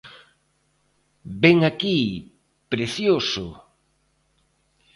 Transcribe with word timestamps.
Ven 1.41 1.57
aquí, 1.69 1.97
precioso! 2.71 3.47